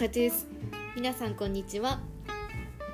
[0.00, 0.46] レです。
[0.94, 1.98] 皆さんこんにちは。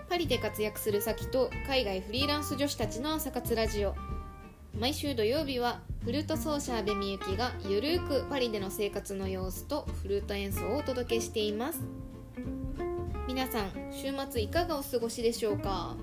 [0.09, 3.95] パリで活躍するサキと海外フリーランス女子たちの朝活ラジオ。
[4.79, 11.81] 毎週土曜日はフルート奏者阿部みゆきがゆるーくパリでの生活の様子とフルート演奏をお届けしています。
[13.29, 15.97] 皆さん週末いかがお過ごしでしょうか？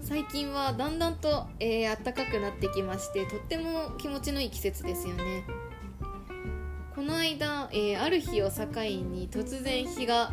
[0.00, 5.44] 最近はだんだんと、えー、暖かくなってきましてとっても気持ちのいい季節ですよね。
[7.06, 10.32] の間、えー、ある日を境に突然日が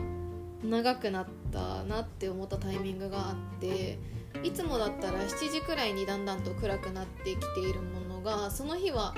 [0.64, 4.00] 長くなったなって思ったタイミングがあって
[4.44, 9.14] いつもだったら7時くらいにだんだんと暗くなってきているものがその日は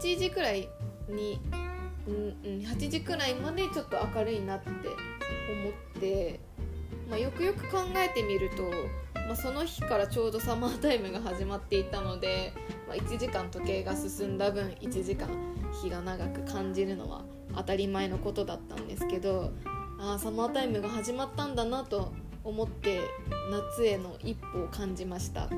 [0.00, 0.68] 8時くらい
[1.08, 1.40] に、
[2.06, 6.40] うんうん、8時くらいまでちょっと明るいなって思って、
[7.08, 8.64] まあ、よくよく考えてみると
[9.26, 12.52] まあ、その日からちょうどサマータイムが始まっていたので、
[12.86, 15.28] まあ、1時間時計が進んだ分1時間
[15.82, 17.24] 日が長く感じるのは
[17.54, 19.52] 当たり前のことだったんですけど
[19.98, 22.12] あサマータイムが始まったんだなと
[22.44, 23.00] 思って
[23.50, 25.48] 夏への一歩を感じました、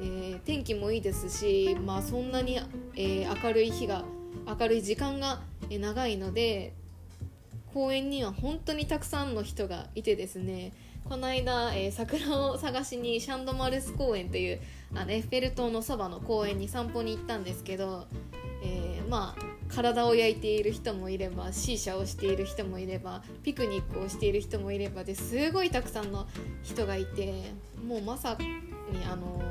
[0.00, 2.60] えー、天気もいいですし、まあ、そんなに、
[2.94, 4.04] えー、明るい日が
[4.46, 6.74] 明るい時間が長いので
[7.72, 10.72] 公園には本当にたくさんの人がいてですね
[11.04, 14.60] この間、えー、桜を探しにシャンドマルス公園という
[14.94, 18.06] あのエッフェル塔のそばの公園に散歩に行ったんですけど、
[18.62, 26.26] えー、まあ体を焼いている人もいればシーシャをしている人もいればピクニックをしている人もいればですごいたくさんの
[26.62, 27.52] 人がいて
[27.86, 29.42] もうまさにあの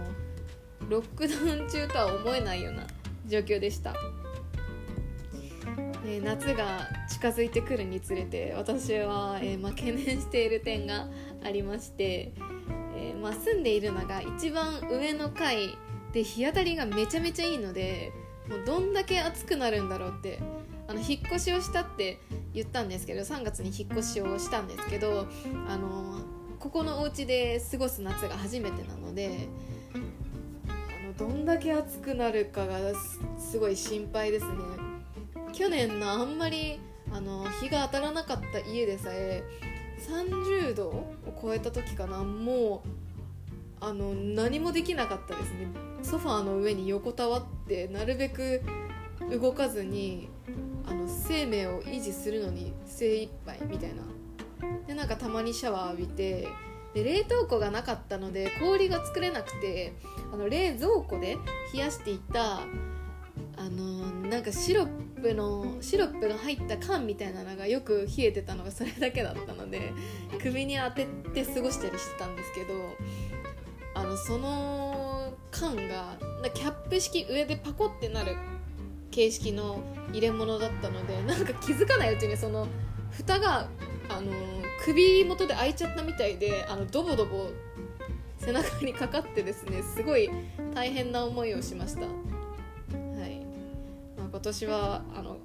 [0.89, 2.87] ロックダウン中とは思えないような
[3.27, 3.93] 状況でした。
[6.09, 11.07] えー、夏が近づいてくるにつれて私は、えー、まあ、懸念している点が
[11.43, 12.31] ありまして、
[12.95, 15.77] えー、まあ、住んでいるのが一番上の階
[16.13, 18.13] で日当たりがめちゃめちゃいいので
[18.49, 20.39] もうどんだけ暑くなるんだろうって
[20.87, 22.19] あの引っ越しをしたって
[22.53, 25.27] 言ったんですけど3月に引っ越しをしたんですけど
[25.67, 26.21] あの
[26.57, 29.49] ここのお家で過ごす夏が初めてなので
[31.17, 32.79] どんだけ暑くなるかが
[33.37, 34.53] すごい心配ですね。
[35.57, 36.79] 去年のあんまり
[37.11, 39.43] あの日が当たらなかった家でさえ
[40.07, 45.67] 30度を超えた時かなもうあの何もできなかったですね。
[46.03, 48.61] ソファーの上に横たわってなるべく
[49.31, 50.29] 動かずに
[50.85, 54.03] あの生命を維持するのに精一杯みたいな。
[54.85, 56.47] でなんかたまにシャワー浴びて
[56.93, 59.93] で冷凍庫がなかったので氷が作れなくて
[60.31, 61.37] あの冷蔵庫で
[61.73, 62.59] 冷やしていた
[63.57, 69.93] あのなんかシロップのシロップが入った缶みたいなのがよく冷えてたのがそれだけだったので
[70.41, 72.95] 首に当てて過ごしたりしてたんですけど
[73.95, 76.17] あのその缶が
[76.53, 78.35] キャップ式上でパコってなる
[79.09, 79.81] 形式の
[80.11, 82.67] 入れ物だったので なんか気づかないうちにその
[83.11, 83.67] 蓋が
[84.07, 84.31] あの
[84.85, 87.49] 首元で開いちゃったみたいであのドボドボ
[88.37, 90.29] 背中にかかってですねすごい
[90.75, 92.36] 大変な思いをしました。
[94.29, 95.37] 今年はあの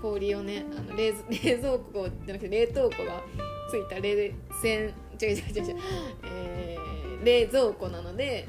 [0.00, 1.12] 氷をねあの冷
[1.42, 3.22] 冷蔵庫じゃなくて冷凍庫が
[3.70, 4.32] ついた冷
[4.62, 5.76] 戦違う違う違う違う、
[6.24, 8.46] えー、冷蔵庫なので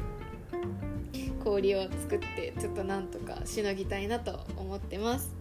[1.43, 5.33] 氷を作ってちょっとなんとかしのぎたいなと思ってます、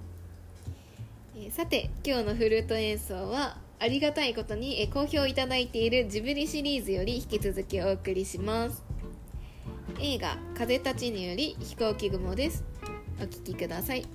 [1.37, 8.83] えー、さて今日のフルート演奏はありがたいことに、え好評いただいているジブリシリーズより引き続きお送りします。
[10.01, 12.65] 映画「風立ちぬ」より飛行機雲です。
[13.21, 14.07] お聴きください。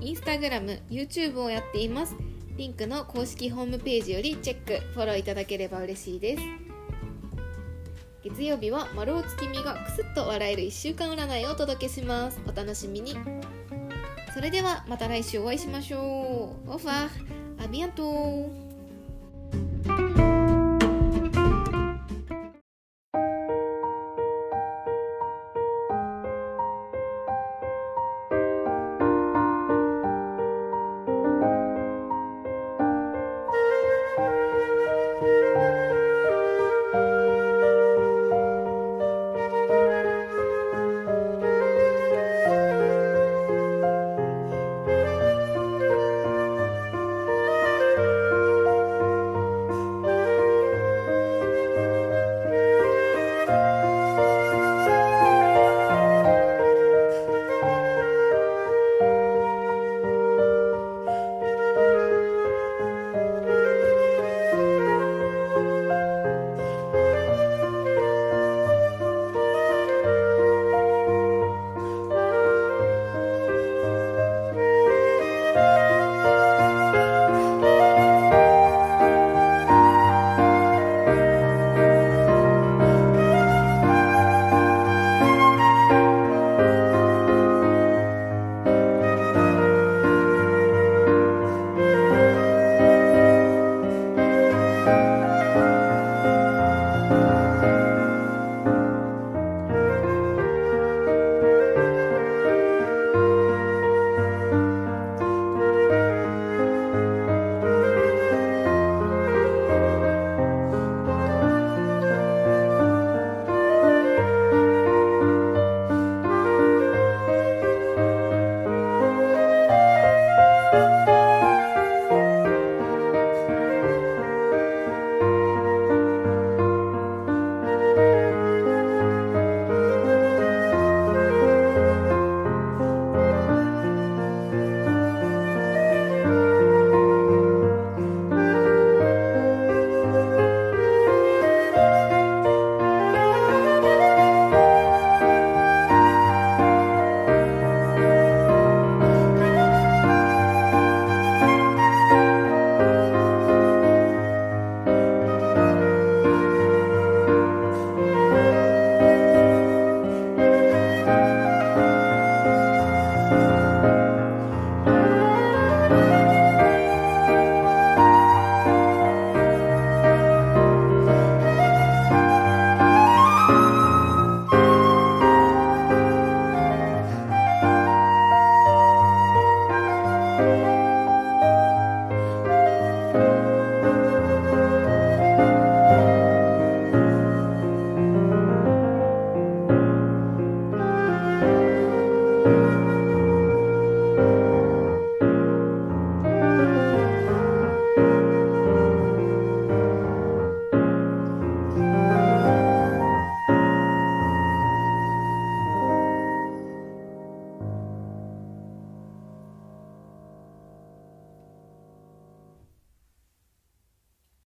[0.00, 2.14] インスタグラム YouTube をやっています。
[2.56, 6.42] リンクの公式ホームページよりチェックフォローいただければ嬉しいです。
[8.22, 12.40] 月曜日は丸尾月見がクスッと笑える1週間占いをお届けします。
[12.46, 13.16] お楽しみに。
[14.34, 16.70] それではまた来週お会いしましょう。
[16.70, 17.64] オファー。
[17.64, 18.67] アビアント